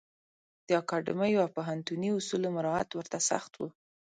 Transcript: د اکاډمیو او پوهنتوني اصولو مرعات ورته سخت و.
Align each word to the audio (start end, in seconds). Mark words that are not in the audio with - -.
د 0.67 0.69
اکاډمیو 0.81 1.43
او 1.43 1.49
پوهنتوني 1.57 2.09
اصولو 2.13 2.47
مرعات 2.57 2.89
ورته 2.93 3.17
سخت 3.29 3.51
و. 3.57 3.61